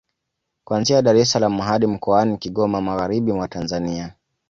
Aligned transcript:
Kuanzia 0.63 1.01
Dar 1.01 1.15
es 1.17 1.31
salaam 1.31 1.59
hadi 1.59 1.87
mkoani 1.87 2.37
Kigoma 2.37 2.81
magharibi 2.81 3.33
mwa 3.33 3.47
Tanzania 3.47 4.13